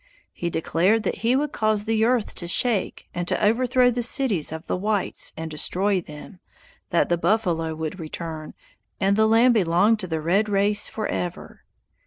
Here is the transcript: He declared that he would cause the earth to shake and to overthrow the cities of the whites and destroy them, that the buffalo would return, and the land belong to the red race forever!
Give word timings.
He 0.33 0.49
declared 0.49 1.03
that 1.03 1.17
he 1.17 1.35
would 1.35 1.51
cause 1.51 1.85
the 1.85 2.03
earth 2.05 2.33
to 2.33 2.47
shake 2.47 3.07
and 3.13 3.27
to 3.27 3.39
overthrow 3.39 3.91
the 3.91 4.01
cities 4.01 4.51
of 4.51 4.65
the 4.65 4.75
whites 4.75 5.31
and 5.37 5.51
destroy 5.51 6.01
them, 6.01 6.39
that 6.89 7.07
the 7.09 7.19
buffalo 7.19 7.75
would 7.75 7.99
return, 7.99 8.55
and 8.99 9.15
the 9.15 9.27
land 9.27 9.53
belong 9.53 9.97
to 9.97 10.07
the 10.07 10.19
red 10.19 10.49
race 10.49 10.87
forever! 10.87 11.65